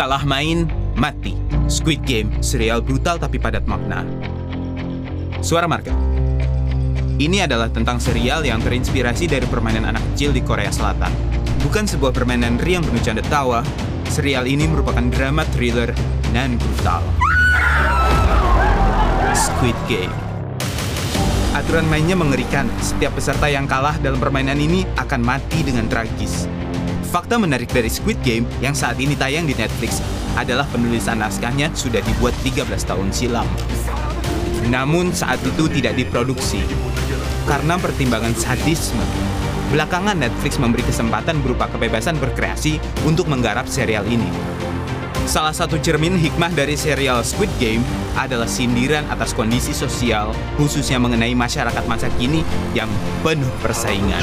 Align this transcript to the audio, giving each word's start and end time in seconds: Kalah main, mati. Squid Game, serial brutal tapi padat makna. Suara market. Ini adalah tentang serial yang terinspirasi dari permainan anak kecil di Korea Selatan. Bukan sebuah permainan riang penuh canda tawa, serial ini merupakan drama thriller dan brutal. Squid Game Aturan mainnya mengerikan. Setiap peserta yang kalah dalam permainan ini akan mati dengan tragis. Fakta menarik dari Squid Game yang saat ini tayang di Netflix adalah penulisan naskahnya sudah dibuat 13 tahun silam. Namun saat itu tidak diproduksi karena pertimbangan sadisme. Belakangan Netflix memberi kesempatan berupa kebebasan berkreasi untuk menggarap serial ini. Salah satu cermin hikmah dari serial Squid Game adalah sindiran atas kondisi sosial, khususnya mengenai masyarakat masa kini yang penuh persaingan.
Kalah 0.00 0.24
main, 0.24 0.64
mati. 0.96 1.36
Squid 1.68 2.00
Game, 2.08 2.32
serial 2.40 2.80
brutal 2.80 3.20
tapi 3.20 3.36
padat 3.36 3.68
makna. 3.68 4.00
Suara 5.44 5.68
market. 5.68 5.92
Ini 7.20 7.44
adalah 7.44 7.68
tentang 7.68 8.00
serial 8.00 8.40
yang 8.48 8.64
terinspirasi 8.64 9.28
dari 9.28 9.44
permainan 9.44 9.84
anak 9.84 10.00
kecil 10.16 10.32
di 10.32 10.40
Korea 10.40 10.72
Selatan. 10.72 11.12
Bukan 11.60 11.84
sebuah 11.84 12.16
permainan 12.16 12.56
riang 12.64 12.80
penuh 12.80 13.04
canda 13.04 13.20
tawa, 13.28 13.60
serial 14.08 14.48
ini 14.48 14.64
merupakan 14.64 15.04
drama 15.04 15.44
thriller 15.52 15.92
dan 16.32 16.56
brutal. 16.56 17.04
Squid 19.36 19.76
Game 19.84 20.16
Aturan 21.52 21.84
mainnya 21.92 22.16
mengerikan. 22.16 22.72
Setiap 22.80 23.20
peserta 23.20 23.52
yang 23.52 23.68
kalah 23.68 24.00
dalam 24.00 24.16
permainan 24.16 24.56
ini 24.56 24.88
akan 24.96 25.20
mati 25.20 25.60
dengan 25.60 25.92
tragis. 25.92 26.48
Fakta 27.10 27.42
menarik 27.42 27.74
dari 27.74 27.90
Squid 27.90 28.22
Game 28.22 28.46
yang 28.62 28.70
saat 28.70 28.94
ini 29.02 29.18
tayang 29.18 29.42
di 29.42 29.50
Netflix 29.58 29.98
adalah 30.38 30.62
penulisan 30.70 31.18
naskahnya 31.18 31.66
sudah 31.74 31.98
dibuat 32.06 32.30
13 32.46 32.70
tahun 32.86 33.10
silam. 33.10 33.50
Namun 34.70 35.10
saat 35.10 35.42
itu 35.42 35.66
tidak 35.66 35.98
diproduksi 35.98 36.62
karena 37.50 37.74
pertimbangan 37.82 38.30
sadisme. 38.38 39.02
Belakangan 39.74 40.22
Netflix 40.22 40.62
memberi 40.62 40.86
kesempatan 40.86 41.42
berupa 41.42 41.66
kebebasan 41.66 42.14
berkreasi 42.14 42.78
untuk 43.02 43.26
menggarap 43.26 43.66
serial 43.66 44.06
ini. 44.06 44.30
Salah 45.26 45.54
satu 45.54 45.82
cermin 45.82 46.14
hikmah 46.14 46.54
dari 46.54 46.78
serial 46.78 47.26
Squid 47.26 47.50
Game 47.58 47.82
adalah 48.14 48.46
sindiran 48.46 49.02
atas 49.10 49.34
kondisi 49.34 49.74
sosial, 49.74 50.30
khususnya 50.54 51.02
mengenai 51.02 51.34
masyarakat 51.34 51.84
masa 51.90 52.06
kini 52.22 52.46
yang 52.70 52.90
penuh 53.26 53.50
persaingan. 53.58 54.22